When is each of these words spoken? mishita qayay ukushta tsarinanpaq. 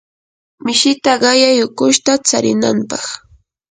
mishita 0.63 1.11
qayay 1.21 1.57
ukushta 1.67 2.11
tsarinanpaq. 2.25 3.05